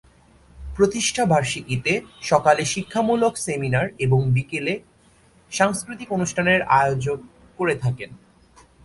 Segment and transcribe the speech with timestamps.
[0.75, 1.93] প্রতিষ্ঠা বার্ষিকীতে
[2.21, 4.73] সকালে শিক্ষামূলক সেমিনার এবং বিকালে
[5.51, 7.19] সাংস্কৃতিক অনুষ্ঠানের আয়োজক
[7.57, 8.09] করে থাকেন।